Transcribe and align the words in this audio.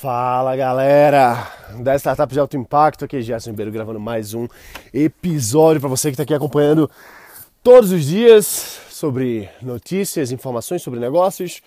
Fala 0.00 0.56
galera 0.56 1.52
da 1.78 1.94
Startup 1.94 2.32
de 2.32 2.40
Alto 2.40 2.56
Impacto, 2.56 3.04
aqui 3.04 3.18
é 3.18 3.20
Gerson 3.20 3.50
Ribeiro 3.50 3.70
gravando 3.70 4.00
mais 4.00 4.32
um 4.32 4.48
episódio 4.94 5.78
para 5.78 5.90
você 5.90 6.08
que 6.08 6.14
está 6.14 6.22
aqui 6.22 6.32
acompanhando 6.32 6.90
todos 7.62 7.92
os 7.92 8.06
dias 8.06 8.80
sobre 8.88 9.50
notícias, 9.60 10.32
informações 10.32 10.80
sobre 10.80 10.98
negócios, 10.98 11.60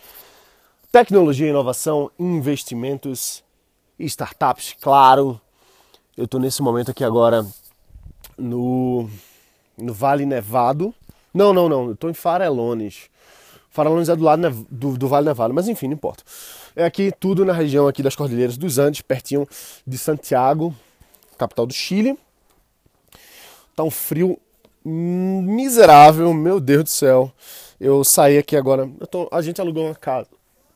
tecnologia, 0.92 1.48
inovação, 1.48 2.10
investimentos 2.18 3.43
e 4.00 4.05
startups, 4.05 4.75
claro. 4.81 5.39
Eu 6.18 6.25
estou 6.25 6.39
nesse 6.39 6.63
momento 6.63 6.89
aqui 6.89 7.04
agora 7.04 7.45
no, 8.36 9.07
no 9.77 9.93
Vale 9.93 10.25
Nevado. 10.25 10.91
Não, 11.31 11.54
não, 11.54 11.70
não, 11.70 11.86
eu 11.86 11.93
estou 11.93 12.09
em 12.09 12.15
Farelones. 12.15 13.11
Farelones 13.74 14.08
é 14.08 14.16
do 14.16 14.24
lado 14.24 14.68
do, 14.70 14.96
do 14.96 15.08
Vale 15.08 15.26
Nevado, 15.26 15.52
mas 15.52 15.68
enfim, 15.68 15.88
não 15.88 15.96
importa. 15.96 16.24
É 16.76 16.86
aqui 16.86 17.12
tudo 17.20 17.44
na 17.44 17.52
região 17.52 17.88
aqui 17.88 18.04
das 18.04 18.16
Cordilheiras 18.16 18.56
dos 18.56 18.78
Andes, 18.78 19.02
pertinho 19.02 19.47
de 19.86 19.97
Santiago, 19.97 20.75
capital 21.39 21.66
do 21.66 21.74
Chile. 21.74 22.16
Tá 23.75 23.83
um 23.83 23.89
frio 23.89 24.39
miserável, 24.86 26.32
meu 26.36 26.60
Deus 26.60 26.83
do 26.83 26.89
céu. 26.92 27.32
Eu 27.80 28.04
saí 28.04 28.38
aqui 28.38 28.56
agora, 28.56 28.88
tô, 29.10 29.28
a 29.32 29.42
gente 29.42 29.60
alugou 29.60 29.88
uma 29.88 29.96
casa, 29.96 30.28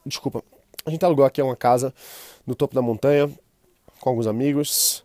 desculpa, 0.04 0.44
a 0.84 0.90
gente 0.90 1.06
alugou 1.06 1.24
aqui 1.24 1.40
uma 1.40 1.56
casa 1.56 1.94
no 2.48 2.56
topo 2.56 2.74
da 2.74 2.82
montanha 2.82 3.30
com 4.00 4.10
alguns 4.10 4.26
amigos. 4.26 5.04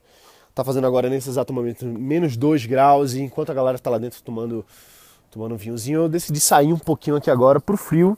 Tá 0.54 0.64
fazendo 0.64 0.86
agora 0.86 1.10
nesse 1.10 1.28
exato 1.28 1.52
momento 1.52 1.84
menos 1.84 2.38
2 2.38 2.64
graus 2.64 3.12
e 3.12 3.20
enquanto 3.20 3.50
a 3.50 3.54
galera 3.54 3.78
tá 3.78 3.90
lá 3.90 3.98
dentro 3.98 4.22
tomando 4.22 4.64
tomando 5.32 5.54
um 5.54 5.56
vinhozinho, 5.56 6.02
eu 6.02 6.08
decidi 6.08 6.38
sair 6.38 6.72
um 6.72 6.78
pouquinho 6.78 7.16
aqui 7.16 7.30
agora 7.30 7.58
pro 7.58 7.76
frio 7.76 8.16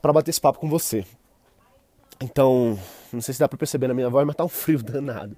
para 0.00 0.12
bater 0.12 0.30
esse 0.30 0.40
papo 0.40 0.58
com 0.58 0.68
você. 0.68 1.04
Então, 2.20 2.78
não 3.12 3.20
sei 3.20 3.34
se 3.34 3.40
dá 3.40 3.46
para 3.46 3.58
perceber 3.58 3.86
na 3.86 3.94
minha 3.94 4.08
voz, 4.08 4.26
mas 4.26 4.34
tá 4.34 4.44
um 4.44 4.48
frio 4.48 4.80
danado. 4.82 5.36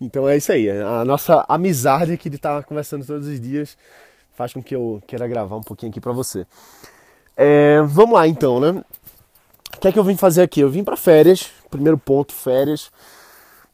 Então 0.00 0.26
é 0.26 0.36
isso 0.36 0.50
aí, 0.50 0.70
a 0.70 1.04
nossa 1.04 1.44
amizade 1.46 2.12
aqui 2.12 2.30
de 2.30 2.36
estar 2.36 2.62
tá 2.62 2.62
conversando 2.62 3.04
todos 3.04 3.26
os 3.26 3.38
dias 3.38 3.76
faz 4.32 4.50
com 4.54 4.62
que 4.62 4.74
eu 4.74 5.02
queira 5.06 5.28
gravar 5.28 5.56
um 5.56 5.62
pouquinho 5.62 5.90
aqui 5.90 6.00
para 6.00 6.12
você. 6.12 6.46
É, 7.36 7.82
vamos 7.82 8.14
lá 8.14 8.26
então, 8.26 8.58
né? 8.60 8.82
O 9.76 9.80
que 9.80 9.88
é 9.88 9.92
que 9.92 9.98
eu 9.98 10.04
vim 10.04 10.16
fazer 10.16 10.42
aqui? 10.42 10.60
Eu 10.60 10.70
vim 10.70 10.82
para 10.82 10.96
férias, 10.96 11.50
primeiro 11.68 11.98
ponto, 11.98 12.32
férias, 12.32 12.90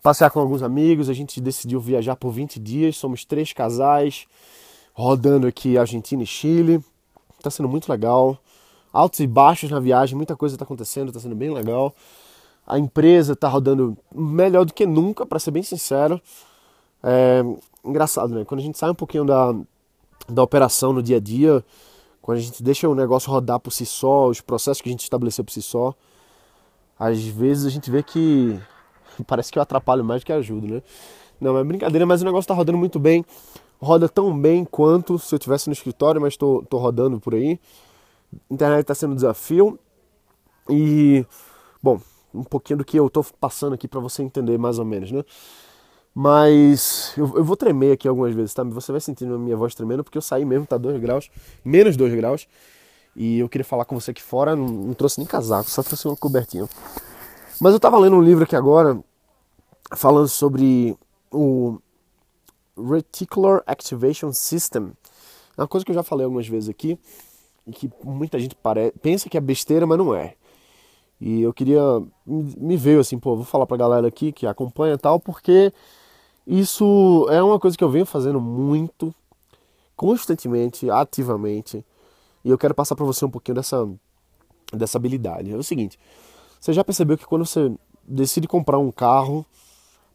passear 0.03 0.31
com 0.31 0.41
alguns 0.41 0.63
amigos, 0.63 1.09
a 1.09 1.13
gente 1.13 1.41
decidiu 1.41 1.81
viajar 1.81 2.17
por 2.17 2.33
20 2.33 2.59
dias, 2.59 2.97
somos 2.97 3.25
três 3.25 3.53
casais, 3.53 4.27
rodando 4.97 5.47
aqui 5.47 5.77
Argentina 5.77 6.23
e 6.23 6.27
Chile, 6.27 6.83
tá 7.43 7.51
sendo 7.51 7.69
muito 7.69 7.89
legal 7.89 8.41
altos 8.97 9.21
e 9.21 9.27
baixos 9.27 9.71
na 9.71 9.79
viagem, 9.79 10.17
muita 10.17 10.35
coisa 10.35 10.55
está 10.55 10.65
acontecendo, 10.65 11.09
está 11.09 11.21
sendo 11.21 11.35
bem 11.35 11.53
legal. 11.53 11.95
A 12.67 12.79
empresa 12.79 13.35
está 13.35 13.47
rodando 13.47 13.97
melhor 14.13 14.65
do 14.65 14.73
que 14.73 14.87
nunca, 14.87 15.27
para 15.27 15.39
ser 15.39 15.51
bem 15.51 15.63
sincero. 15.63 16.21
É 17.03 17.43
engraçado, 17.85 18.35
né? 18.35 18.45
Quando 18.45 18.61
a 18.61 18.63
gente 18.63 18.79
sai 18.79 18.91
um 18.91 18.95
pouquinho 18.95 19.25
da, 19.25 19.55
da 20.29 20.43
operação 20.43 20.93
no 20.93 21.03
dia 21.03 21.19
a 21.19 21.21
dia, 21.21 21.63
quando 22.23 22.39
a 22.39 22.41
gente 22.41 22.63
deixa 22.63 22.89
o 22.89 22.95
negócio 22.95 23.31
rodar 23.31 23.61
por 23.61 23.71
si 23.71 23.85
só, 23.85 24.29
os 24.29 24.41
processos 24.41 24.81
que 24.81 24.89
a 24.89 24.93
gente 24.93 25.03
estabeleceu 25.03 25.45
por 25.45 25.53
si 25.53 25.63
só, 25.63 25.95
às 26.99 27.23
vezes 27.23 27.67
a 27.67 27.71
gente 27.71 27.91
vê 27.91 28.03
que 28.03 28.59
parece 29.29 29.53
que 29.53 29.59
eu 29.59 29.63
atrapalho 29.63 30.03
mais 30.03 30.23
do 30.23 30.27
que 30.27 30.33
ajudo, 30.33 30.67
né? 30.67 30.83
Não, 31.39 31.57
é 31.59 31.63
brincadeira, 31.63 32.07
mas 32.07 32.23
o 32.23 32.25
negócio 32.25 32.45
está 32.45 32.55
rodando 32.55 32.79
muito 32.79 32.99
bem. 32.99 33.25
Roda 33.81 34.09
tão 34.09 34.37
bem 34.39 34.65
quanto 34.65 35.19
se 35.19 35.35
eu 35.35 35.37
estivesse 35.37 35.69
no 35.69 35.73
escritório, 35.73 36.21
mas 36.21 36.35
estou 36.35 36.65
rodando 36.73 37.21
por 37.21 37.35
aí 37.35 37.61
internet 38.51 38.83
está 38.83 38.95
sendo 38.95 39.13
um 39.13 39.17
desafio 39.17 39.79
e, 40.69 41.25
bom, 41.83 42.01
um 42.35 42.45
pouquinho 42.45 42.79
do 42.79 42.85
que 42.85 42.99
eu 42.99 43.07
estou 43.07 43.25
passando 43.41 43.75
aqui 43.75 43.87
para 43.87 44.01
você 44.01 44.23
entender 44.23 44.59
mais 44.59 44.79
ou 44.79 44.85
menos, 44.85 45.11
né? 45.11 45.25
Mas 46.15 47.13
eu, 47.17 47.37
eu, 47.37 47.45
vou 47.45 47.57
tremer 47.57 47.93
aqui 47.93 48.09
algumas 48.09 48.35
vezes, 48.35 48.55
tá? 48.55 48.65
Você 48.65 48.91
vai 48.91 49.01
sentindo 49.01 49.35
a 49.35 49.39
minha 49.39 49.57
voz 49.57 49.75
tremendo 49.75 50.03
porque 50.03 50.17
eu 50.17 50.23
saí 50.23 50.45
mesmo, 50.45 50.67
tá 50.67 50.79
2 50.79 51.01
graus, 51.01 51.31
menos 51.65 51.97
2 51.97 52.15
graus. 52.15 52.49
E 53.15 53.39
eu 53.39 53.49
queria 53.49 53.65
falar 53.65 53.85
com 53.85 53.99
você 53.99 54.11
aqui 54.11 54.23
fora, 54.23 54.57
não, 54.57 54.67
não, 54.67 54.95
trouxe 54.95 55.19
nem 55.19 55.27
casaco, 55.27 55.71
só 55.71 55.83
trouxe 55.83 56.07
uma 56.07 56.17
cobertinha. 56.17 56.69
Mas 57.61 57.73
eu 57.73 57.81
tava 57.81 57.99
lendo 57.99 58.17
um 58.17 58.23
livro 58.23 58.45
aqui 58.45 58.57
agora 58.57 58.99
falando 59.95 60.29
sobre 60.29 60.97
o 61.31 61.79
Reticular 62.77 63.63
Activation 63.67 64.33
System. 64.33 64.93
É 65.57 65.63
uma 65.63 65.69
coisa 65.69 65.85
que 65.85 65.91
eu 65.91 65.95
já 65.95 66.03
falei 66.03 66.25
algumas 66.25 66.47
vezes 66.47 66.69
aqui 66.69 66.99
e 67.67 67.73
que 67.73 67.91
muita 68.05 68.39
gente 68.39 68.57
pensa 69.01 69.29
que 69.29 69.37
é 69.37 69.41
besteira, 69.41 69.87
mas 69.87 69.99
não 69.99 70.15
é. 70.15 70.35
E 71.21 71.41
eu 71.41 71.53
queria 71.53 71.81
me 72.27 72.77
ver 72.77 73.01
assim, 73.01 73.19
pô, 73.19 73.37
vou 73.37 73.45
falar 73.45 73.67
pra 73.67 73.77
galera 73.77 74.07
aqui 74.07 74.33
que 74.33 74.47
acompanha 74.47 74.95
e 74.95 74.99
tal, 74.99 75.19
porque 75.19 75.73
isso 76.47 77.27
é 77.31 77.43
uma 77.43 77.59
coisa 77.59 77.77
que 77.77 77.83
eu 77.83 77.89
venho 77.89 78.05
fazendo 78.05 78.41
muito, 78.41 79.15
constantemente, 79.97 80.91
ativamente. 80.91 81.85
E 82.45 82.51
eu 82.51 82.59
quero 82.59 82.75
passar 82.75 82.95
para 82.95 83.07
você 83.07 83.25
um 83.25 83.31
pouquinho 83.31 83.57
dessa 83.57 83.89
dessa 84.73 84.99
habilidade. 84.99 85.53
É 85.53 85.57
o 85.57 85.63
seguinte, 85.63 85.99
você 86.61 86.73
já 86.73 86.85
percebeu 86.85 87.17
que 87.17 87.25
quando 87.25 87.47
você 87.47 87.73
decide 88.07 88.49
comprar 88.49 88.79
um 88.79 88.91
carro, 88.91 89.47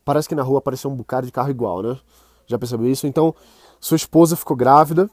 parece 0.05 0.27
que 0.27 0.35
na 0.35 0.43
rua 0.43 0.59
apareceu 0.59 0.91
um 0.91 0.95
bocado 0.95 1.25
de 1.25 1.31
carro 1.31 1.49
igual, 1.49 1.81
né? 1.81 1.97
Já 2.51 2.59
percebeu 2.59 2.89
isso? 2.89 3.07
Então, 3.07 3.33
sua 3.79 3.95
esposa 3.95 4.35
ficou 4.35 4.55
grávida, 4.55 5.09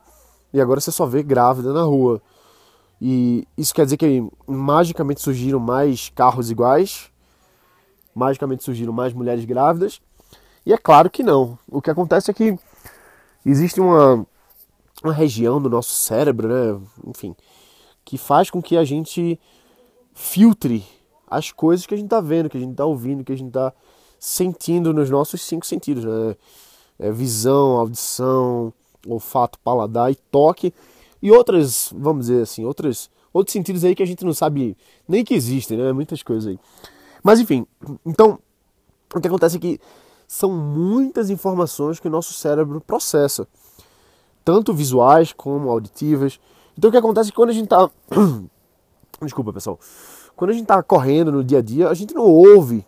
e 0.53 0.61
agora 0.61 0.81
você 0.81 0.93
só 0.93 1.07
vê 1.07 1.23
grávida 1.23 1.73
na 1.73 1.83
rua. 1.83 2.21
E 3.01 3.47
isso 3.57 3.75
quer 3.75 3.85
dizer 3.85 3.97
que 3.97 4.27
magicamente 4.47 5.23
surgiram 5.23 5.61
mais 5.61 6.11
carros 6.15 6.51
iguais, 6.51 7.11
magicamente 8.15 8.65
surgiram 8.65 8.93
mais 8.93 9.13
mulheres 9.13 9.45
grávidas. 9.45 10.01
E 10.67 10.73
é 10.73 10.77
claro 10.77 11.09
que 11.09 11.23
não. 11.23 11.59
O 11.71 11.81
que 11.81 11.91
acontece 11.91 12.31
é 12.31 12.35
que 12.35 12.59
existe 13.47 13.81
uma, 13.81 14.27
uma 15.03 15.13
região 15.13 15.63
do 15.63 15.71
nosso 15.71 15.93
cérebro, 15.93 16.49
né? 16.49 16.81
enfim, 17.07 17.35
que 18.05 18.19
faz 18.19 18.51
com 18.51 18.61
que 18.61 18.77
a 18.77 18.85
gente 18.85 19.39
filtre 20.13 20.85
as 21.31 21.53
coisas 21.53 21.87
que 21.87 21.95
a 21.95 21.97
gente 21.97 22.07
está 22.07 22.21
vendo, 22.21 22.49
que 22.49 22.57
a 22.57 22.61
gente 22.61 22.73
está 22.73 22.85
ouvindo, 22.85 23.23
que 23.23 23.33
a 23.33 23.37
gente 23.37 23.49
está 23.49 23.73
sentindo 24.19 24.93
nos 24.93 25.09
nossos 25.09 25.41
cinco 25.43 25.65
sentidos, 25.65 26.05
né? 26.05 26.37
É 26.99 27.11
visão, 27.13 27.79
audição, 27.79 28.73
olfato, 29.07 29.59
paladar 29.61 30.11
e 30.11 30.15
toque 30.15 30.73
e 31.23 31.31
outras, 31.31 31.93
vamos 31.97 32.27
dizer 32.27 32.43
assim, 32.43 32.65
outras, 32.65 33.11
outros 33.33 33.53
sentidos 33.53 33.85
aí 33.85 33.95
que 33.95 34.03
a 34.03 34.07
gente 34.07 34.25
não 34.25 34.35
sabe 34.35 34.77
nem 35.07 35.25
que 35.25 35.35
existem, 35.35 35.79
né? 35.79 35.93
Muitas 35.93 36.23
coisas 36.23 36.47
aí. 36.47 36.59
Mas 37.23 37.41
enfim, 37.41 37.67
então 38.05 38.39
o 39.15 39.21
que 39.21 39.29
acontece 39.29 39.57
é 39.57 39.61
que 39.61 39.81
são 40.27 40.51
muitas 40.51 41.31
informações 41.31 41.99
que 41.99 42.09
o 42.09 42.11
nosso 42.11 42.33
cérebro 42.33 42.81
processa, 42.81 43.47
tanto 44.45 44.75
visuais 44.75 45.33
como 45.33 45.71
auditivas. 45.71 46.39
Então 46.77 46.89
o 46.89 46.91
que 46.93 46.99
acontece 46.99 47.29
é 47.29 47.33
que 47.33 47.37
quando 47.37 47.51
a 47.51 47.55
gente 47.55 47.65
está 47.65 47.91
Desculpa, 49.21 49.53
pessoal. 49.53 49.79
Quando 50.37 50.51
a 50.51 50.53
gente 50.53 50.63
está 50.63 50.83
correndo 50.83 51.33
no 51.33 51.43
dia 51.43 51.59
a 51.59 51.63
dia, 51.63 51.89
a 51.89 51.95
gente 51.95 52.15
não 52.15 52.25
ouve 52.25 52.87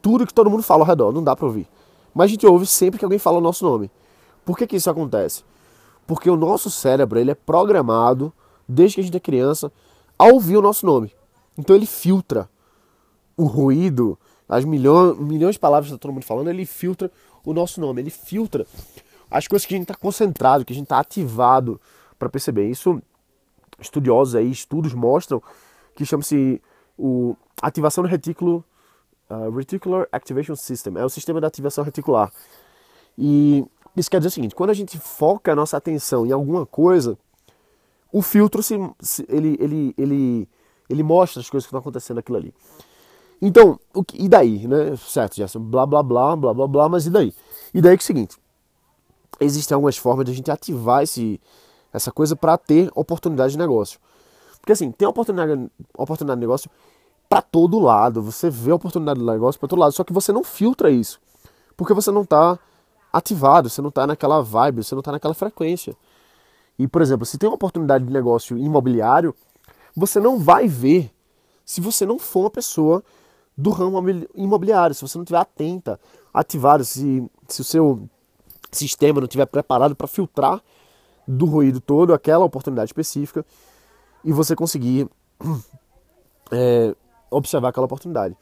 tudo 0.00 0.26
que 0.26 0.32
todo 0.32 0.48
mundo 0.48 0.62
fala 0.62 0.82
ao 0.82 0.86
redor, 0.86 1.12
não 1.12 1.22
dá 1.22 1.36
para 1.36 1.46
ouvir. 1.46 1.68
Mas 2.14 2.26
a 2.26 2.28
gente 2.28 2.46
ouve 2.46 2.66
sempre 2.66 2.98
que 2.98 3.04
alguém 3.04 3.18
fala 3.18 3.38
o 3.38 3.40
nosso 3.40 3.64
nome. 3.64 3.90
Por 4.44 4.56
que, 4.56 4.66
que 4.66 4.76
isso 4.76 4.90
acontece? 4.90 5.44
Porque 6.06 6.30
o 6.30 6.36
nosso 6.36 6.70
cérebro 6.70 7.18
ele 7.18 7.30
é 7.30 7.34
programado, 7.34 8.32
desde 8.68 8.96
que 8.96 9.00
a 9.00 9.04
gente 9.04 9.16
é 9.16 9.20
criança, 9.20 9.70
a 10.18 10.26
ouvir 10.26 10.56
o 10.56 10.62
nosso 10.62 10.86
nome. 10.86 11.12
Então 11.56 11.76
ele 11.76 11.86
filtra 11.86 12.48
o 13.36 13.44
ruído, 13.44 14.18
as 14.48 14.64
milhões, 14.64 15.18
milhões 15.18 15.54
de 15.54 15.60
palavras 15.60 15.88
que 15.88 15.94
está 15.94 16.00
todo 16.00 16.12
mundo 16.12 16.24
falando, 16.24 16.48
ele 16.48 16.64
filtra 16.64 17.10
o 17.44 17.52
nosso 17.52 17.80
nome, 17.80 18.00
ele 18.00 18.10
filtra 18.10 18.66
as 19.30 19.46
coisas 19.46 19.66
que 19.66 19.74
a 19.74 19.76
gente 19.76 19.84
está 19.90 19.94
concentrado, 19.94 20.64
que 20.64 20.72
a 20.72 20.76
gente 20.76 20.86
está 20.86 20.98
ativado 20.98 21.80
para 22.18 22.28
perceber. 22.28 22.68
Isso, 22.68 23.00
estudiosos 23.78 24.34
aí, 24.34 24.50
estudos 24.50 24.94
mostram 24.94 25.42
que 25.94 26.04
chama-se 26.04 26.60
o 26.96 27.36
ativação 27.60 28.02
do 28.02 28.08
retículo, 28.08 28.64
uh, 29.30 29.50
Reticular 29.50 30.08
Activation 30.12 30.56
System, 30.56 30.94
é 30.96 31.04
o 31.04 31.08
sistema 31.08 31.40
de 31.40 31.46
ativação 31.46 31.84
reticular. 31.84 32.32
E 33.16 33.64
isso 33.96 34.10
quer 34.10 34.18
dizer 34.18 34.28
o 34.28 34.32
seguinte: 34.32 34.54
quando 34.54 34.70
a 34.70 34.74
gente 34.74 34.98
foca 34.98 35.52
a 35.52 35.56
nossa 35.56 35.76
atenção 35.76 36.26
em 36.26 36.32
alguma 36.32 36.64
coisa, 36.64 37.18
o 38.12 38.22
filtro 38.22 38.62
se, 38.62 38.74
se 39.00 39.26
ele, 39.28 39.56
ele, 39.60 39.94
ele, 39.98 40.48
ele 40.88 41.02
mostra 41.02 41.40
as 41.40 41.50
coisas 41.50 41.66
que 41.66 41.68
estão 41.68 41.80
acontecendo 41.80 42.16
naquilo 42.16 42.38
ali. 42.38 42.54
Então, 43.40 43.78
o 43.94 44.02
que, 44.02 44.20
e 44.22 44.28
daí, 44.28 44.66
né? 44.66 44.96
Certo, 44.96 45.36
Gerson, 45.36 45.60
blá 45.60 45.86
blá 45.86 46.02
blá, 46.02 46.34
blá 46.34 46.54
blá 46.54 46.66
blá, 46.66 46.88
mas 46.88 47.06
e 47.06 47.10
daí? 47.10 47.32
E 47.72 47.80
daí 47.80 47.96
que 47.96 48.02
é 48.02 48.04
o 48.04 48.06
seguinte: 48.06 48.36
existem 49.40 49.74
algumas 49.74 49.96
formas 49.96 50.24
de 50.24 50.32
a 50.32 50.34
gente 50.34 50.50
ativar 50.50 51.02
esse, 51.02 51.40
essa 51.92 52.10
coisa 52.10 52.34
para 52.34 52.56
ter 52.58 52.90
oportunidade 52.94 53.52
de 53.52 53.58
negócio. 53.58 54.00
Porque 54.60 54.72
assim, 54.72 54.90
tem 54.90 55.06
oportunidade, 55.06 55.70
oportunidade 55.96 56.38
de 56.38 56.46
negócio 56.46 56.70
para 57.28 57.42
todo 57.42 57.78
lado. 57.78 58.22
Você 58.22 58.48
vê 58.48 58.70
a 58.70 58.76
oportunidade 58.76 59.20
de 59.20 59.26
negócio 59.26 59.58
para 59.58 59.68
todo 59.68 59.78
lado, 59.78 59.92
só 59.92 60.04
que 60.04 60.12
você 60.12 60.32
não 60.32 60.42
filtra 60.42 60.90
isso. 60.90 61.20
Porque 61.76 61.94
você 61.94 62.10
não 62.10 62.22
está 62.22 62.58
ativado, 63.12 63.68
você 63.68 63.80
não 63.82 63.88
está 63.88 64.06
naquela 64.06 64.42
vibe, 64.42 64.82
você 64.82 64.94
não 64.94 65.00
está 65.00 65.12
naquela 65.12 65.34
frequência. 65.34 65.96
E, 66.78 66.86
por 66.86 67.02
exemplo, 67.02 67.26
se 67.26 67.38
tem 67.38 67.48
uma 67.48 67.56
oportunidade 67.56 68.04
de 68.04 68.12
negócio 68.12 68.56
imobiliário, 68.56 69.34
você 69.96 70.20
não 70.20 70.38
vai 70.38 70.68
ver 70.68 71.12
se 71.64 71.80
você 71.80 72.06
não 72.06 72.18
for 72.18 72.40
uma 72.40 72.50
pessoa 72.50 73.02
do 73.56 73.70
ramo 73.70 73.98
imobiliário. 74.34 74.94
Se 74.94 75.02
você 75.02 75.18
não 75.18 75.24
estiver 75.24 75.38
atenta, 75.38 76.00
ativado, 76.32 76.84
se, 76.84 77.28
se 77.48 77.60
o 77.60 77.64
seu 77.64 78.08
sistema 78.70 79.20
não 79.20 79.26
estiver 79.26 79.46
preparado 79.46 79.96
para 79.96 80.06
filtrar 80.06 80.62
do 81.26 81.44
ruído 81.44 81.80
todo 81.80 82.14
aquela 82.14 82.44
oportunidade 82.44 82.88
específica 82.88 83.44
e 84.24 84.32
você 84.32 84.54
conseguir 84.54 85.08
é, 86.50 86.94
observar 87.30 87.68
aquela 87.68 87.86
oportunidade. 87.86 88.36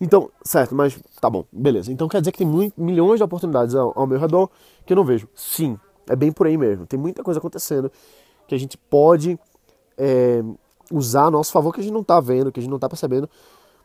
Então, 0.00 0.30
certo, 0.44 0.74
mas 0.74 0.98
tá 1.20 1.30
bom, 1.30 1.44
beleza. 1.50 1.90
Então 1.90 2.08
quer 2.08 2.20
dizer 2.20 2.32
que 2.32 2.38
tem 2.38 2.72
milhões 2.76 3.18
de 3.18 3.24
oportunidades 3.24 3.74
ao, 3.74 3.98
ao 3.98 4.06
meu 4.06 4.18
redor 4.18 4.50
que 4.84 4.92
eu 4.92 4.96
não 4.96 5.04
vejo. 5.04 5.28
Sim, 5.34 5.78
é 6.08 6.14
bem 6.14 6.30
por 6.30 6.46
aí 6.46 6.56
mesmo. 6.56 6.86
Tem 6.86 6.98
muita 6.98 7.22
coisa 7.22 7.38
acontecendo 7.38 7.90
que 8.46 8.54
a 8.54 8.58
gente 8.58 8.76
pode 8.76 9.38
é, 9.96 10.42
usar 10.92 11.24
a 11.24 11.30
nosso 11.30 11.50
favor 11.50 11.72
que 11.72 11.80
a 11.80 11.82
gente 11.82 11.92
não 11.92 12.02
está 12.02 12.20
vendo, 12.20 12.52
que 12.52 12.60
a 12.60 12.62
gente 12.62 12.70
não 12.70 12.76
está 12.76 12.88
percebendo, 12.88 13.28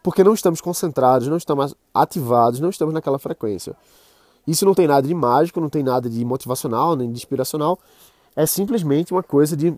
porque 0.04 0.24
não 0.24 0.34
estamos 0.34 0.60
concentrados, 0.62 1.28
não 1.28 1.38
estamos 1.38 1.76
ativados, 1.94 2.60
não 2.60 2.70
estamos 2.70 2.94
naquela 2.94 3.18
frequência. 3.18 3.76
Isso 4.46 4.66
não 4.66 4.74
tem 4.74 4.88
nada 4.88 5.08
de 5.08 5.14
mágico, 5.14 5.62
não 5.62 5.70
tem 5.70 5.84
nada 5.84 6.10
de 6.10 6.26
motivacional, 6.26 6.96
nem 6.96 7.12
de 7.12 7.18
inspiracional. 7.18 7.80
É 8.36 8.46
simplesmente 8.46 9.14
uma 9.14 9.24
coisa 9.24 9.56
de, 9.56 9.74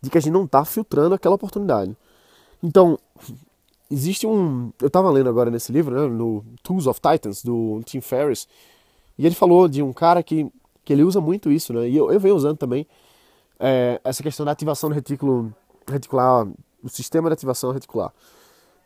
de 0.00 0.10
que 0.10 0.18
a 0.18 0.20
gente 0.20 0.32
não 0.32 0.44
está 0.44 0.64
filtrando 0.64 1.14
aquela 1.14 1.34
oportunidade. 1.34 1.96
Então, 2.62 2.98
existe 3.90 4.26
um. 4.26 4.72
Eu 4.80 4.88
estava 4.88 5.10
lendo 5.10 5.28
agora 5.28 5.50
nesse 5.50 5.72
livro, 5.72 5.94
né, 5.94 6.06
no 6.06 6.44
Tools 6.62 6.86
of 6.86 7.00
Titans, 7.00 7.42
do 7.42 7.80
Tim 7.84 8.00
Ferriss, 8.00 8.48
e 9.18 9.26
ele 9.26 9.34
falou 9.34 9.68
de 9.68 9.82
um 9.82 9.92
cara 9.92 10.22
que, 10.22 10.50
que 10.84 10.92
ele 10.92 11.04
usa 11.04 11.20
muito 11.20 11.50
isso, 11.50 11.72
né? 11.72 11.88
E 11.88 11.96
eu, 11.96 12.12
eu 12.12 12.20
venho 12.20 12.34
usando 12.34 12.58
também 12.58 12.86
é, 13.58 14.00
essa 14.04 14.22
questão 14.22 14.44
da 14.44 14.52
ativação 14.52 14.90
do 14.90 14.94
retículo 14.94 15.54
reticular, 15.86 16.46
o 16.82 16.88
sistema 16.88 17.28
de 17.28 17.34
ativação 17.34 17.72
reticular, 17.72 18.12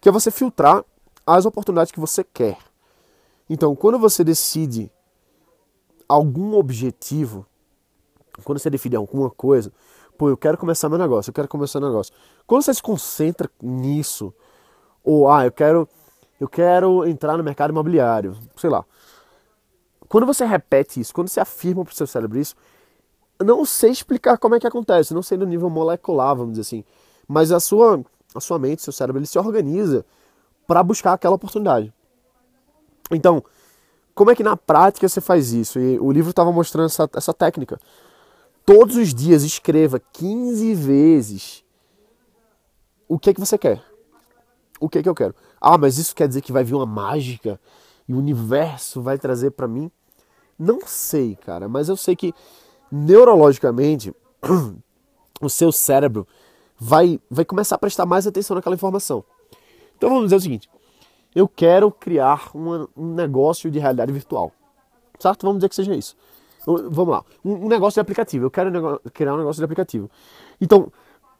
que 0.00 0.08
é 0.08 0.12
você 0.12 0.30
filtrar 0.30 0.84
as 1.26 1.46
oportunidades 1.46 1.92
que 1.92 2.00
você 2.00 2.24
quer. 2.24 2.58
Então, 3.48 3.74
quando 3.74 3.98
você 3.98 4.22
decide 4.22 4.90
algum 6.08 6.54
objetivo, 6.54 7.46
quando 8.44 8.58
você 8.58 8.70
define 8.70 8.96
alguma 8.96 9.30
coisa, 9.30 9.72
pô, 10.18 10.28
eu 10.28 10.36
quero 10.36 10.58
começar 10.58 10.88
meu 10.88 10.98
negócio, 10.98 11.30
eu 11.30 11.34
quero 11.34 11.48
começar 11.48 11.80
meu 11.80 11.88
negócio. 11.88 12.12
Quando 12.46 12.62
você 12.62 12.74
se 12.74 12.82
concentra 12.82 13.48
nisso, 13.62 14.34
ou 15.02 15.30
ah, 15.30 15.46
eu 15.46 15.52
quero 15.52 15.88
eu 16.40 16.48
quero 16.48 17.06
entrar 17.06 17.36
no 17.36 17.42
mercado 17.42 17.70
imobiliário, 17.70 18.36
sei 18.56 18.70
lá. 18.70 18.84
Quando 20.08 20.26
você 20.26 20.44
repete 20.44 21.00
isso, 21.00 21.14
quando 21.14 21.28
você 21.28 21.40
afirma 21.40 21.84
para 21.84 21.92
o 21.92 21.94
seu 21.94 22.06
cérebro 22.06 22.38
isso, 22.38 22.54
não 23.44 23.64
sei 23.64 23.90
explicar 23.90 24.38
como 24.38 24.54
é 24.54 24.60
que 24.60 24.66
acontece, 24.66 25.14
não 25.14 25.22
sei 25.22 25.38
no 25.38 25.46
nível 25.46 25.70
molecular, 25.70 26.34
vamos 26.34 26.52
dizer 26.52 26.62
assim, 26.62 26.84
mas 27.26 27.52
a 27.52 27.60
sua 27.60 28.04
a 28.34 28.40
sua 28.40 28.58
mente, 28.58 28.82
seu 28.82 28.92
cérebro, 28.92 29.18
ele 29.18 29.26
se 29.26 29.38
organiza 29.38 30.04
para 30.66 30.82
buscar 30.82 31.14
aquela 31.14 31.34
oportunidade. 31.34 31.92
Então, 33.10 33.42
como 34.14 34.30
é 34.30 34.34
que 34.34 34.42
na 34.42 34.56
prática 34.56 35.08
você 35.08 35.20
faz 35.20 35.52
isso? 35.52 35.78
E 35.78 35.98
o 35.98 36.10
livro 36.10 36.30
estava 36.30 36.52
mostrando 36.52 36.86
essa, 36.86 37.08
essa 37.14 37.32
técnica. 37.32 37.80
Todos 38.68 38.96
os 38.96 39.14
dias 39.14 39.44
escreva 39.44 39.98
15 39.98 40.74
vezes 40.74 41.64
o 43.08 43.18
que 43.18 43.30
é 43.30 43.32
que 43.32 43.40
você 43.40 43.56
quer. 43.56 43.82
O 44.78 44.90
que 44.90 44.98
é 44.98 45.02
que 45.02 45.08
eu 45.08 45.14
quero? 45.14 45.34
Ah, 45.58 45.78
mas 45.78 45.96
isso 45.96 46.14
quer 46.14 46.28
dizer 46.28 46.42
que 46.42 46.52
vai 46.52 46.62
vir 46.62 46.74
uma 46.74 46.84
mágica 46.84 47.58
e 48.06 48.12
o 48.12 48.18
universo 48.18 49.00
vai 49.00 49.16
trazer 49.16 49.52
para 49.52 49.66
mim? 49.66 49.90
Não 50.58 50.80
sei, 50.84 51.34
cara, 51.34 51.66
mas 51.66 51.88
eu 51.88 51.96
sei 51.96 52.14
que 52.14 52.34
neurologicamente 52.92 54.14
o 55.40 55.48
seu 55.48 55.72
cérebro 55.72 56.28
vai, 56.78 57.18
vai 57.30 57.46
começar 57.46 57.76
a 57.76 57.78
prestar 57.78 58.04
mais 58.04 58.26
atenção 58.26 58.54
naquela 58.54 58.76
informação. 58.76 59.24
Então 59.96 60.10
vamos 60.10 60.24
dizer 60.24 60.36
o 60.36 60.40
seguinte: 60.42 60.70
eu 61.34 61.48
quero 61.48 61.90
criar 61.90 62.50
um 62.54 63.14
negócio 63.14 63.70
de 63.70 63.78
realidade 63.78 64.12
virtual. 64.12 64.52
Certo? 65.18 65.46
Vamos 65.46 65.60
dizer 65.60 65.70
que 65.70 65.74
seja 65.74 65.94
isso. 65.94 66.14
Vamos 66.90 67.08
lá. 67.08 67.24
Um, 67.44 67.68
negócio 67.68 67.94
de 67.94 68.00
aplicativo. 68.00 68.46
Eu 68.46 68.50
quero 68.50 69.00
criar 69.12 69.34
um 69.34 69.38
negócio 69.38 69.60
de 69.60 69.64
aplicativo. 69.64 70.10
Então, 70.60 70.92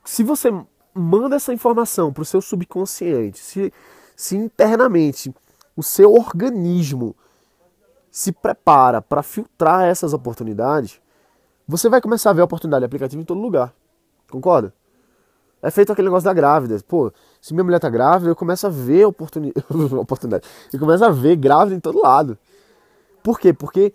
se 0.05 0.23
você 0.23 0.51
manda 0.95 1.37
essa 1.37 1.53
informação 1.53 2.13
para 2.13 2.23
o 2.23 2.25
seu 2.25 2.41
subconsciente, 2.41 3.39
se, 3.39 3.73
se 4.17 4.37
internamente 4.37 5.35
o 5.77 5.83
seu 5.83 6.15
organismo 6.15 7.15
se 8.11 8.33
prepara 8.33 9.03
para 9.03 9.23
filtrar 9.23 9.85
essas 9.85 10.13
oportunidades, 10.13 11.01
você 11.67 11.89
vai 11.89 12.01
começar 12.01 12.31
a 12.31 12.33
ver 12.33 12.41
a 12.41 12.47
oportunidade 12.47 12.81
de 12.81 12.87
aplicativo 12.87 13.21
em 13.21 13.25
todo 13.25 13.41
lugar. 13.41 13.75
Concorda? 14.31 14.73
É 15.61 15.71
feito 15.71 15.93
aquele 15.93 16.09
negócio 16.09 16.25
da 16.25 16.33
grávida. 16.33 16.79
Pô, 16.87 17.13
se 17.41 17.53
minha 17.53 17.65
mulher 17.65 17.81
tá 17.81 17.91
grávida, 17.91 18.31
eu 18.31 18.37
começo 18.37 18.67
a 18.67 18.71
ver 18.71 19.05
oportuni... 19.05 19.53
oportunidade. 20.01 20.49
Eu 20.73 20.79
começo 20.79 21.05
a 21.05 21.11
ver 21.11 21.37
grávida 21.37 21.77
em 21.77 21.81
todo 21.81 22.01
lado. 22.01 22.39
Por 23.23 23.39
quê? 23.39 23.53
Porque 23.53 23.93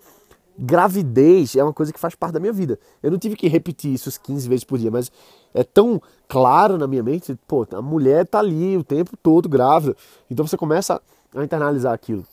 gravidez 0.58 1.56
é 1.56 1.62
uma 1.62 1.72
coisa 1.72 1.92
que 1.92 1.98
faz 1.98 2.14
parte 2.14 2.34
da 2.34 2.40
minha 2.40 2.52
vida. 2.52 2.78
Eu 3.02 3.10
não 3.10 3.18
tive 3.18 3.36
que 3.36 3.48
repetir 3.48 3.92
isso 3.92 4.10
15 4.20 4.48
vezes 4.48 4.64
por 4.64 4.78
dia, 4.78 4.90
mas 4.90 5.10
é 5.52 5.62
tão 5.62 6.00
claro 6.28 6.78
na 6.78 6.86
minha 6.86 7.02
mente, 7.02 7.36
pô, 7.46 7.66
a 7.72 7.82
mulher 7.82 8.26
tá 8.26 8.38
ali 8.38 8.76
o 8.76 8.84
tempo 8.84 9.16
todo 9.16 9.48
grávida. 9.48 9.96
Então 10.30 10.46
você 10.46 10.56
começa 10.56 11.00
a 11.34 11.44
internalizar 11.44 11.92
aquilo. 11.92 12.24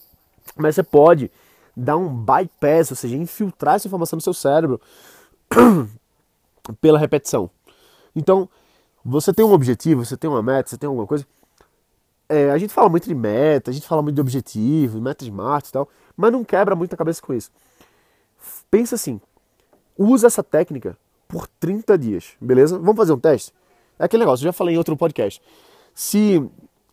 Mas 0.56 0.76
você 0.76 0.84
pode 0.84 1.32
dar 1.76 1.98
um 1.98 2.10
bypass, 2.10 2.92
ou 2.92 2.98
seja, 2.98 3.16
infiltrar 3.16 3.76
essa 3.76 3.88
informação 3.88 4.18
no 4.18 4.22
seu 4.22 4.34
cérebro 4.34 4.80
pela 6.80 7.00
repetição. 7.00 7.50
Então, 8.16 8.50
você 9.04 9.34
tem 9.34 9.44
um 9.44 9.54
objetivo, 9.54 10.06
você 10.06 10.18
tem 10.18 10.30
uma 10.30 10.44
meta, 10.44 10.70
você 10.70 10.78
tem 10.78 10.88
alguma 10.88 11.08
coisa. 11.08 11.26
É, 12.30 12.52
a 12.52 12.58
gente 12.58 12.74
fala 12.74 12.90
muito 12.90 13.08
de 13.08 13.16
meta, 13.16 13.72
a 13.72 13.74
gente 13.74 13.88
fala 13.88 14.02
muito 14.02 14.16
de 14.16 14.22
objetivo, 14.22 15.02
meta 15.02 15.24
smart 15.24 15.68
e 15.68 15.72
tal, 15.72 15.90
mas 16.16 16.32
não 16.32 16.44
quebra 16.44 16.76
muito 16.76 16.94
a 16.94 16.98
cabeça 16.98 17.22
com 17.22 17.34
isso. 17.34 17.52
Pensa 18.72 18.96
assim, 18.96 19.20
usa 19.98 20.28
essa 20.28 20.42
técnica 20.42 20.98
por 21.28 21.46
30 21.60 21.98
dias, 21.98 22.30
beleza? 22.40 22.80
Vamos 22.80 22.96
fazer 22.96 23.12
um 23.12 23.20
teste? 23.20 23.54
É 24.00 24.06
aquele 24.06 24.22
negócio, 24.22 24.44
eu 24.44 24.48
já 24.48 24.54
falei 24.54 24.76
em 24.76 24.78
outro 24.78 24.96
podcast. 24.96 25.42
Se 25.94 26.42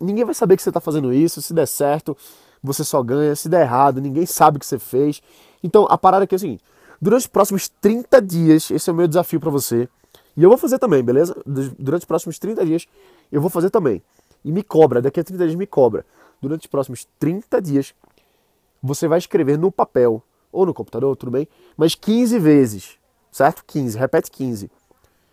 ninguém 0.01 0.25
vai 0.25 0.35
saber 0.35 0.57
que 0.57 0.63
você 0.63 0.71
está 0.71 0.81
fazendo 0.81 1.13
isso, 1.13 1.41
se 1.41 1.55
der 1.55 1.67
certo, 1.67 2.17
você 2.61 2.83
só 2.83 3.01
ganha, 3.01 3.37
se 3.37 3.49
der 3.49 3.63
errado, 3.63 4.01
ninguém 4.01 4.27
sabe 4.27 4.57
o 4.57 4.61
que 4.61 4.67
você 4.67 4.77
fez. 4.77 5.23
Então 5.63 5.87
a 5.89 5.97
parada 5.97 6.25
aqui 6.25 6.35
é 6.35 6.37
o 6.37 6.41
seguinte: 6.41 6.65
durante 7.01 7.21
os 7.21 7.27
próximos 7.29 7.69
30 7.69 8.21
dias, 8.23 8.73
esse 8.73 8.91
é 8.91 8.93
o 8.93 8.97
meu 8.97 9.07
desafio 9.07 9.39
para 9.39 9.51
você 9.51 9.89
e 10.37 10.43
eu 10.43 10.49
vou 10.49 10.59
fazer 10.59 10.81
também, 10.81 11.03
beleza? 11.03 11.37
Durante 11.47 12.03
os 12.03 12.07
próximos 12.07 12.41
30 12.41 12.67
dias 12.67 12.87
eu 13.31 13.41
vou 13.41 13.51
fazer 13.51 13.71
também. 13.71 14.03
E 14.45 14.51
me 14.51 14.65
cobra, 14.65 15.01
daqui 15.01 15.21
a 15.21 15.25
30 15.25 15.45
dias 15.45 15.57
me 15.57 15.67
cobra. 15.67 16.05
Durante 16.43 16.63
os 16.63 16.67
próximos 16.67 17.07
30 17.21 17.63
dias 17.63 17.95
você 18.83 19.07
vai 19.07 19.19
escrever 19.19 19.57
no 19.57 19.71
papel 19.71 20.23
ou 20.53 20.67
no 20.67 20.75
computador, 20.75 21.15
tudo 21.17 21.33
bem, 21.33 21.49
mas 21.77 21.95
15 21.95 22.39
vezes, 22.39 22.99
certo? 23.31 23.65
15, 23.67 23.99
repete 23.99 24.31
15. 24.31 24.71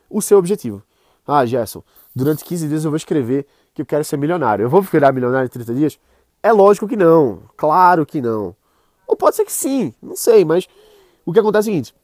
O 0.09 0.21
seu 0.21 0.37
objetivo. 0.37 0.83
Ah, 1.27 1.45
Gerson, 1.45 1.83
durante 2.15 2.43
15 2.43 2.67
dias 2.67 2.85
eu 2.85 2.91
vou 2.91 2.97
escrever 2.97 3.47
que 3.73 3.81
eu 3.81 3.85
quero 3.85 4.03
ser 4.03 4.17
milionário. 4.17 4.63
Eu 4.63 4.69
vou 4.69 4.81
virar 4.81 5.11
milionário 5.11 5.47
em 5.47 5.49
30 5.49 5.73
dias? 5.73 5.99
É 6.41 6.51
lógico 6.51 6.87
que 6.87 6.95
não, 6.95 7.41
claro 7.57 8.05
que 8.05 8.21
não. 8.21 8.55
Ou 9.07 9.15
pode 9.15 9.35
ser 9.35 9.45
que 9.45 9.51
sim, 9.51 9.93
não 10.01 10.15
sei, 10.15 10.45
mas 10.45 10.67
o 11.25 11.33
que 11.33 11.39
acontece 11.39 11.69
é 11.69 11.71
o 11.71 11.73
seguinte: 11.73 11.95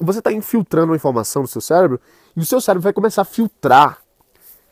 você 0.00 0.18
está 0.18 0.32
infiltrando 0.32 0.86
uma 0.86 0.96
informação 0.96 1.42
no 1.42 1.48
seu 1.48 1.60
cérebro 1.60 2.00
e 2.34 2.40
o 2.40 2.46
seu 2.46 2.60
cérebro 2.60 2.82
vai 2.82 2.92
começar 2.92 3.22
a 3.22 3.26
filtrar 3.26 3.98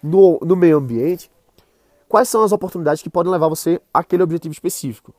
no, 0.02 0.38
no 0.43 0.57
meio 0.57 0.78
ambiente 0.78 1.31
quais 2.09 2.28
são 2.28 2.43
as 2.43 2.52
oportunidades 2.52 3.02
que 3.02 3.11
podem 3.11 3.31
levar 3.31 3.49
você 3.49 3.81
àquele 3.93 4.23
objetivo 4.23 4.52
específico. 4.52 5.14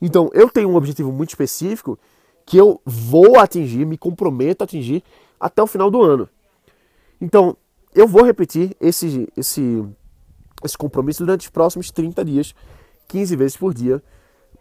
Então, 0.00 0.30
eu 0.32 0.50
tenho 0.50 0.68
um 0.68 0.76
objetivo 0.76 1.10
muito 1.10 1.30
específico 1.30 1.98
que 2.44 2.56
eu 2.56 2.80
vou 2.84 3.38
atingir, 3.38 3.84
me 3.84 3.98
comprometo 3.98 4.62
a 4.62 4.66
atingir 4.66 5.02
até 5.38 5.62
o 5.62 5.66
final 5.66 5.90
do 5.90 6.02
ano. 6.02 6.28
Então, 7.20 7.56
eu 7.94 8.06
vou 8.06 8.24
repetir 8.24 8.76
esse, 8.80 9.28
esse, 9.36 9.84
esse 10.62 10.78
compromisso 10.78 11.24
durante 11.24 11.46
os 11.46 11.50
próximos 11.50 11.90
30 11.90 12.24
dias, 12.24 12.54
15 13.08 13.36
vezes 13.36 13.56
por 13.56 13.72
dia, 13.72 14.02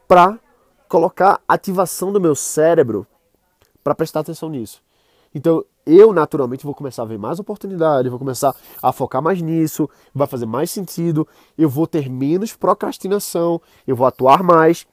para 0.07 0.39
colocar 0.87 1.41
ativação 1.47 2.11
do 2.11 2.21
meu 2.21 2.35
cérebro 2.35 3.05
para 3.83 3.93
prestar 3.93 4.21
atenção 4.21 4.49
nisso. 4.49 4.81
Então, 5.33 5.65
eu 5.85 6.13
naturalmente 6.13 6.63
vou 6.63 6.73
começar 6.73 7.03
a 7.03 7.05
ver 7.05 7.19
mais 7.19 7.39
oportunidade, 7.39 8.09
vou 8.09 8.17
começar 8.17 8.55
a 8.81 8.91
focar 8.91 9.21
mais 9.21 9.41
nisso, 9.41 9.89
vai 10.13 10.27
fazer 10.27 10.45
mais 10.45 10.71
sentido, 10.71 11.27
eu 11.57 11.69
vou 11.69 11.85
ter 11.85 12.09
menos 12.09 12.55
procrastinação, 12.55 13.61
eu 13.85 13.95
vou 13.95 14.07
atuar 14.07 14.41
mais, 14.41 14.87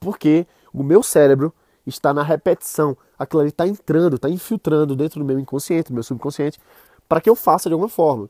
porque 0.00 0.46
o 0.72 0.82
meu 0.82 1.02
cérebro 1.02 1.54
está 1.86 2.12
na 2.12 2.22
repetição, 2.22 2.96
aquilo 3.18 3.40
ali 3.40 3.50
está 3.50 3.66
entrando, 3.66 4.16
está 4.16 4.28
infiltrando 4.28 4.96
dentro 4.96 5.20
do 5.20 5.26
meu 5.26 5.38
inconsciente, 5.38 5.90
do 5.90 5.94
meu 5.94 6.02
subconsciente, 6.02 6.58
para 7.08 7.20
que 7.20 7.30
eu 7.30 7.36
faça 7.36 7.68
de 7.68 7.74
alguma 7.74 7.88
forma 7.88 8.28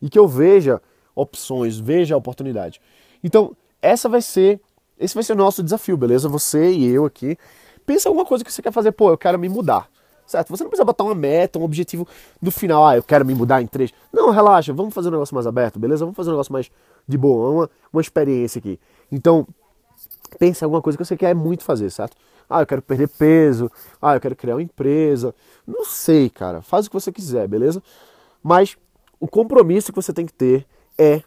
e 0.00 0.08
que 0.08 0.18
eu 0.18 0.26
veja 0.26 0.80
opções, 1.14 1.78
veja 1.78 2.14
a 2.14 2.18
oportunidade. 2.18 2.80
Então, 3.22 3.54
essa 3.80 4.08
vai 4.08 4.22
ser, 4.22 4.60
esse 4.98 5.14
vai 5.14 5.22
ser 5.22 5.34
o 5.34 5.36
nosso 5.36 5.62
desafio, 5.62 5.96
beleza? 5.96 6.28
Você 6.28 6.72
e 6.72 6.86
eu 6.88 7.04
aqui 7.04 7.36
Pensa 7.84 8.08
alguma 8.08 8.24
coisa 8.24 8.44
que 8.44 8.52
você 8.52 8.62
quer 8.62 8.72
fazer, 8.72 8.92
pô, 8.92 9.10
eu 9.10 9.18
quero 9.18 9.38
me 9.38 9.48
mudar. 9.48 9.88
Certo? 10.26 10.48
Você 10.50 10.62
não 10.62 10.70
precisa 10.70 10.84
botar 10.84 11.04
uma 11.04 11.14
meta, 11.14 11.58
um 11.58 11.62
objetivo 11.62 12.06
no 12.40 12.50
final, 12.50 12.86
ah, 12.86 12.96
eu 12.96 13.02
quero 13.02 13.26
me 13.26 13.34
mudar 13.34 13.60
em 13.60 13.66
três. 13.66 13.92
Não, 14.12 14.30
relaxa, 14.30 14.72
vamos 14.72 14.94
fazer 14.94 15.08
um 15.08 15.12
negócio 15.12 15.34
mais 15.34 15.46
aberto, 15.46 15.78
beleza? 15.78 16.04
Vamos 16.04 16.16
fazer 16.16 16.30
um 16.30 16.34
negócio 16.34 16.52
mais 16.52 16.70
de 17.06 17.18
boa, 17.18 17.50
uma, 17.50 17.70
uma 17.92 18.00
experiência 18.00 18.58
aqui. 18.58 18.78
Então, 19.10 19.46
pense 20.38 20.62
em 20.62 20.66
alguma 20.66 20.82
coisa 20.82 20.96
que 20.96 21.04
você 21.04 21.16
quer 21.16 21.34
muito 21.34 21.64
fazer, 21.64 21.90
certo? 21.90 22.16
Ah, 22.48 22.60
eu 22.62 22.66
quero 22.66 22.82
perder 22.82 23.08
peso. 23.08 23.70
Ah, 24.00 24.14
eu 24.14 24.20
quero 24.20 24.36
criar 24.36 24.56
uma 24.56 24.62
empresa. 24.62 25.34
Não 25.66 25.84
sei, 25.84 26.28
cara. 26.28 26.60
Faz 26.62 26.86
o 26.86 26.90
que 26.90 26.94
você 26.94 27.10
quiser, 27.10 27.48
beleza? 27.48 27.82
Mas 28.42 28.76
o 29.18 29.28
compromisso 29.28 29.92
que 29.92 29.96
você 29.96 30.12
tem 30.12 30.26
que 30.26 30.34
ter 30.34 30.66
é 30.98 31.22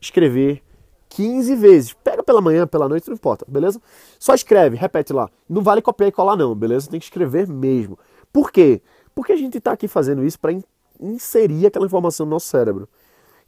escrever 0.00 0.62
15 1.08 1.56
vezes. 1.56 1.92
Pega 1.92 2.22
pela 2.22 2.40
manhã, 2.40 2.66
pela 2.66 2.88
noite, 2.88 3.08
não 3.08 3.14
importa, 3.14 3.44
beleza? 3.48 3.80
Só 4.18 4.34
escreve, 4.34 4.76
repete 4.76 5.12
lá. 5.12 5.30
Não 5.48 5.62
vale 5.62 5.80
copiar 5.80 6.08
e 6.08 6.12
colar, 6.12 6.36
não, 6.36 6.54
beleza? 6.54 6.90
Tem 6.90 7.00
que 7.00 7.06
escrever 7.06 7.48
mesmo. 7.48 7.98
Por 8.32 8.50
quê? 8.50 8.82
Porque 9.14 9.32
a 9.32 9.36
gente 9.36 9.58
está 9.58 9.72
aqui 9.72 9.88
fazendo 9.88 10.24
isso 10.24 10.38
para 10.38 10.52
inserir 11.00 11.66
aquela 11.66 11.86
informação 11.86 12.26
no 12.26 12.30
nosso 12.30 12.48
cérebro, 12.48 12.88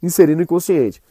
inserir 0.01 0.35
no 0.35 0.41
inconsciente. 0.41 1.01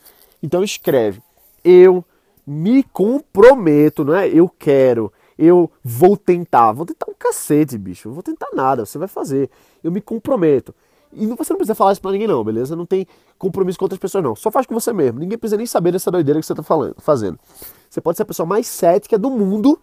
Então 0.43 0.65
escreve. 0.65 1.23
Eu 1.63 2.05
me 2.47 2.83
comprometo, 2.83 4.05
não 4.05 4.15
é? 4.15 4.29
Eu 4.29 4.49
quero 4.49 5.13
eu 5.39 5.71
vou 5.85 6.17
tentar. 6.17 6.73
Vou 6.73 6.87
tentar 6.87 7.11
um 7.11 7.15
cacete, 7.19 7.77
bicho. 7.77 8.11
vou 8.11 8.23
tentar 8.23 8.49
nada, 8.55 8.87
você 8.87 8.99
vai 8.99 9.09
fazer. 9.09 9.51
Eu 9.83 9.93
me 9.93 10.01
comprometo. 10.01 10.75
E 11.13 11.27
você 11.27 11.53
não 11.53 11.59
precisa 11.59 11.75
falar 11.75 11.93
isso 11.93 12.01
pra 12.01 12.11
ninguém, 12.11 12.27
não, 12.27 12.43
beleza? 12.43 12.75
Não 12.75 12.85
tem 12.85 13.07
compromisso 13.39 13.79
com 13.79 13.85
outras 13.85 13.99
pessoas, 13.99 14.25
não. 14.25 14.35
Só 14.35 14.51
faz 14.51 14.67
com 14.67 14.75
você 14.75 14.93
mesmo. 14.93 15.19
Ninguém 15.19 15.39
precisa 15.39 15.57
nem 15.57 15.67
saber 15.67 15.93
dessa 15.93 16.11
doideira 16.11 16.41
que 16.41 16.47
você 16.47 16.55
tá 16.55 16.63
falando, 16.63 16.95
fazendo. 16.99 17.39
Você 17.89 18.01
pode 18.01 18.17
ser 18.17 18.23
a 18.23 18.27
pessoa 18.27 18.47
mais 18.47 18.67
cética 18.67 19.19
do 19.19 19.31
mundo 19.31 19.79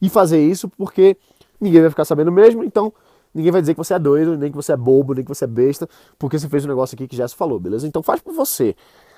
e 0.00 0.08
fazer 0.08 0.44
isso 0.44 0.68
porque 0.68 1.16
ninguém 1.60 1.80
vai 1.80 1.90
ficar 1.90 2.04
sabendo 2.04 2.30
mesmo, 2.30 2.62
então 2.62 2.92
ninguém 3.34 3.50
vai 3.50 3.62
dizer 3.62 3.72
que 3.72 3.78
você 3.78 3.94
é 3.94 3.98
doido, 3.98 4.36
nem 4.36 4.50
que 4.50 4.56
você 4.56 4.72
é 4.72 4.76
bobo, 4.76 5.14
nem 5.14 5.24
que 5.24 5.28
você 5.28 5.44
é 5.44 5.46
besta, 5.46 5.88
porque 6.18 6.38
você 6.38 6.48
fez 6.48 6.66
um 6.66 6.68
negócio 6.68 6.94
aqui 6.94 7.08
que 7.08 7.16
já 7.16 7.26
se 7.26 7.34
falou, 7.34 7.58
beleza? 7.58 7.86
Então 7.86 8.02
faz 8.02 8.20
por 8.20 8.34
você. 8.34 8.76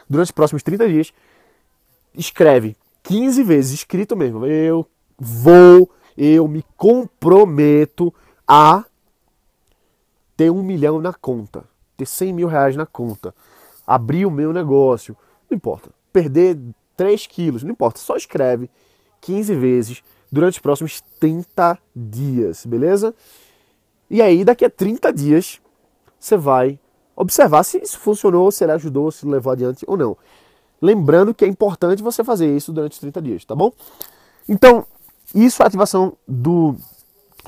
Durante 0.09 0.27
os 0.27 0.33
próximos 0.33 0.63
30 0.63 0.89
dias, 0.89 1.13
escreve 2.15 2.77
15 3.03 3.43
vezes, 3.43 3.73
escrito 3.73 4.17
mesmo. 4.17 4.47
Eu 4.47 4.87
vou, 5.19 5.91
eu 6.17 6.47
me 6.47 6.65
comprometo 6.77 8.13
a 8.47 8.85
ter 10.37 10.51
um 10.51 10.63
milhão 10.63 11.01
na 11.01 11.13
conta, 11.13 11.65
ter 11.97 12.07
100 12.07 12.33
mil 12.33 12.49
reais 12.49 12.77
na 12.77 12.87
conta, 12.87 13.35
abrir 13.87 14.25
o 14.25 14.31
meu 14.31 14.53
negócio, 14.53 15.17
não 15.51 15.57
importa, 15.57 15.91
perder 16.13 16.57
3 16.97 17.27
quilos, 17.27 17.63
não 17.63 17.73
importa, 17.73 17.99
só 17.99 18.17
escreve 18.17 18.71
15 19.21 19.55
vezes 19.55 20.03
durante 20.31 20.55
os 20.55 20.59
próximos 20.61 21.01
30 21.19 21.79
dias, 21.95 22.65
beleza? 22.65 23.15
E 24.11 24.23
aí, 24.23 24.45
daqui 24.45 24.65
a 24.65 24.71
30 24.71 25.13
dias, 25.13 25.61
você 26.19 26.37
vai 26.37 26.79
observar 27.17 27.65
se 27.65 27.79
isso 27.79 27.99
funcionou, 27.99 28.51
se 28.53 28.65
ele 28.65 28.73
ajudou, 28.73 29.11
se 29.11 29.27
levou 29.27 29.53
adiante 29.53 29.85
ou 29.89 29.97
não. 29.97 30.17
Lembrando 30.81 31.35
que 31.35 31.45
é 31.45 31.49
importante 31.49 32.03
você 32.03 32.23
fazer 32.23 32.55
isso 32.55 32.73
durante 32.73 32.93
os 32.93 32.99
30 32.99 33.23
dias, 33.23 33.45
tá 33.45 33.55
bom? 33.55 33.73
Então, 34.49 34.87
isso 35.35 35.63
é 35.63 35.67
ativação 35.67 36.17
do 36.27 36.77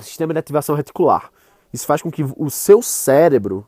sistema 0.00 0.32
de 0.32 0.40
ativação 0.40 0.74
reticular. 0.74 1.30
Isso 1.72 1.86
faz 1.86 2.02
com 2.02 2.10
que 2.10 2.22
o 2.22 2.50
seu 2.50 2.82
cérebro, 2.82 3.66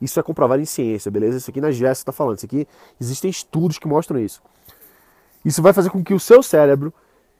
isso 0.00 0.18
é 0.18 0.22
comprovado 0.22 0.62
em 0.62 0.66
ciência, 0.66 1.10
beleza? 1.10 1.38
Isso 1.38 1.50
aqui 1.50 1.60
na 1.60 1.70
GES 1.70 1.98
está 1.98 2.12
falando, 2.12 2.36
isso 2.36 2.46
aqui 2.46 2.66
existem 3.00 3.30
estudos 3.30 3.78
que 3.78 3.88
mostram 3.88 4.18
isso. 4.20 4.40
Isso 5.44 5.60
vai 5.60 5.72
fazer 5.72 5.90
com 5.90 6.04
que 6.04 6.14
o 6.14 6.20
seu 6.20 6.42
cérebro 6.42 6.92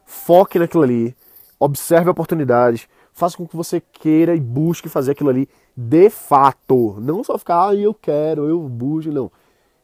foque 0.05 0.59
naquilo 0.59 0.83
ali, 0.83 1.15
observe 1.59 2.11
oportunidades, 2.11 2.89
faça 3.13 3.37
com 3.37 3.47
que 3.47 3.57
você 3.57 3.81
queira 3.81 4.35
e 4.35 4.41
busque 4.41 4.89
fazer 4.89 5.13
aquilo 5.13 5.31
ali 5.31 5.49
de 5.77 6.11
fato. 6.11 6.97
Não 7.01 7.23
só 7.23 7.39
ficar, 7.39 7.69
ah, 7.69 7.75
eu 7.75 7.95
quero, 7.95 8.49
eu 8.49 8.61
busco, 8.69 9.13
não. 9.13 9.31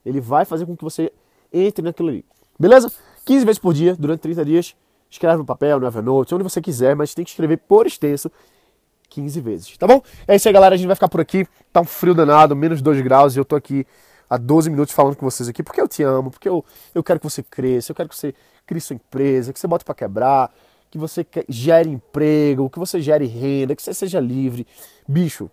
Ele 0.05 0.21
vai 0.21 0.45
fazer 0.45 0.67
com 0.67 0.77
que 0.77 0.85
você 0.85 1.13
entre 1.53 1.85
naquilo 1.85 2.09
ali. 2.09 2.25
Beleza? 2.59 2.91
15 3.25 3.45
vezes 3.45 3.59
por 3.59 3.75
dia, 3.75 3.97
durante 3.97 4.21
30 4.21 4.45
dias 4.45 4.77
Escreve 5.11 5.39
no 5.39 5.45
papel, 5.45 5.79
no 5.79 5.87
Evernote, 5.87 6.35
onde 6.35 6.45
você 6.45 6.61
quiser, 6.61 6.97
mas 6.97 7.15
tem 7.15 7.25
que 7.25 7.31
escrever 7.31 7.59
por 7.59 7.87
extenso 7.87 8.31
15 9.09 9.41
vezes, 9.41 9.79
tá 9.79 9.87
bom? 9.87 10.03
É 10.27 10.35
isso 10.35 10.49
aí, 10.49 10.53
galera. 10.53 10.75
A 10.75 10.79
gente 10.79 10.87
vai 10.87 10.97
ficar 10.97 11.09
por 11.09 11.21
aqui. 11.21 11.47
Tá 11.73 11.81
um 11.81 11.85
frio 11.85 12.15
danado, 12.15 12.57
menos 12.57 12.83
2 12.83 13.01
graus, 13.03 13.37
e 13.37 13.39
eu 13.39 13.45
tô 13.45 13.55
aqui 13.55 13.87
há 14.29 14.37
12 14.37 14.69
minutos 14.69 14.93
falando 14.93 15.17
com 15.17 15.25
vocês 15.25 15.49
aqui, 15.49 15.63
porque 15.63 15.81
eu 15.81 15.87
te 15.87 16.03
amo, 16.03 16.31
porque 16.31 16.49
eu, 16.49 16.65
eu 16.95 17.05
quero 17.05 17.21
que 17.21 17.25
você 17.25 17.43
cresça, 17.43 17.93
eu 17.93 17.97
quero 17.97 18.09
que 18.09 18.17
você 18.17 18.35
crie 18.67 18.81
sua 18.81 18.95
empresa, 18.95 19.53
que 19.53 19.61
você 19.61 19.69
bote 19.69 19.85
para 19.85 19.95
quebrar, 19.95 20.53
que 20.91 20.99
você 20.99 21.25
gere 21.49 21.89
emprego, 21.89 22.69
que 22.69 22.79
você 22.79 23.01
gere 23.01 23.27
renda, 23.27 23.77
que 23.77 23.83
você 23.83 23.95
seja 23.95 24.19
livre. 24.19 24.67
Bicho, 25.07 25.49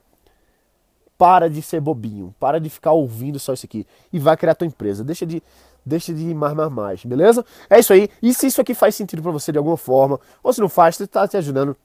para 1.15 1.47
de 1.47 1.61
ser 1.61 1.79
bobinho, 1.79 2.33
para 2.39 2.59
de 2.59 2.69
ficar 2.69 2.91
ouvindo 2.91 3.39
só 3.39 3.53
isso 3.53 3.67
aqui 3.67 3.85
e 4.11 4.17
vai 4.17 4.35
criar 4.35 4.55
tua 4.55 4.65
empresa. 4.65 5.03
Deixa 5.03 5.27
de 5.27 5.43
deixa 5.85 6.13
de 6.13 6.29
ir 6.29 6.35
mais, 6.35 7.03
beleza? 7.03 7.45
É 7.69 7.79
isso 7.79 7.93
aí. 7.93 8.09
E 8.21 8.33
se 8.33 8.47
isso 8.47 8.61
aqui 8.61 8.73
faz 8.73 8.95
sentido 8.95 9.21
para 9.21 9.31
você 9.31 9.51
de 9.51 9.57
alguma 9.57 9.77
forma, 9.77 10.19
ou 10.41 10.53
se 10.53 10.61
não 10.61 10.69
faz, 10.69 10.95
se 10.95 11.07
tá 11.07 11.27
te 11.27 11.37
ajudando, 11.37 11.75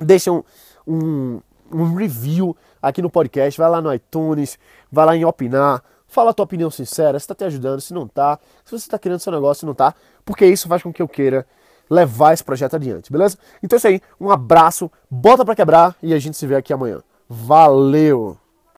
deixa 0.00 0.32
um, 0.32 0.42
um, 0.86 1.40
um, 1.72 1.94
review 1.94 2.56
aqui 2.80 3.02
no 3.02 3.10
podcast, 3.10 3.58
vai 3.58 3.70
lá 3.70 3.80
no 3.80 3.92
iTunes, 3.92 4.58
vai 4.90 5.06
lá 5.06 5.16
em 5.16 5.24
opinar, 5.24 5.82
fala 6.06 6.30
a 6.30 6.34
tua 6.34 6.44
opinião 6.44 6.70
sincera, 6.70 7.18
se 7.18 7.26
tá 7.26 7.34
te 7.34 7.44
ajudando, 7.44 7.80
se 7.80 7.92
não 7.92 8.06
tá, 8.06 8.38
se 8.64 8.72
você 8.72 8.88
tá 8.88 8.98
querendo 8.98 9.20
seu 9.20 9.32
negócio, 9.32 9.60
se 9.60 9.66
não 9.66 9.74
tá, 9.74 9.94
porque 10.24 10.46
isso 10.46 10.68
faz 10.68 10.82
com 10.82 10.92
que 10.92 11.02
eu 11.02 11.08
queira 11.08 11.46
levar 11.90 12.34
esse 12.34 12.44
projeto 12.44 12.76
adiante, 12.76 13.10
beleza? 13.10 13.38
Então 13.62 13.76
é 13.76 13.78
isso 13.78 13.88
aí, 13.88 14.00
um 14.20 14.30
abraço, 14.30 14.90
bota 15.10 15.44
para 15.44 15.54
quebrar 15.54 15.96
e 16.02 16.12
a 16.12 16.18
gente 16.18 16.36
se 16.36 16.46
vê 16.46 16.56
aqui 16.56 16.72
amanhã. 16.72 17.02
Valeu! 17.28 18.47